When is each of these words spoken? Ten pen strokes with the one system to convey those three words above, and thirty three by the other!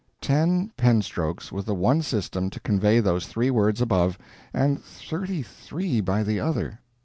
Ten 0.19 0.71
pen 0.77 1.03
strokes 1.03 1.51
with 1.51 1.67
the 1.67 1.75
one 1.75 2.01
system 2.01 2.49
to 2.49 2.59
convey 2.59 3.01
those 3.01 3.27
three 3.27 3.51
words 3.51 3.81
above, 3.81 4.17
and 4.51 4.81
thirty 4.83 5.43
three 5.43 6.01
by 6.01 6.23
the 6.23 6.39
other! 6.39 6.79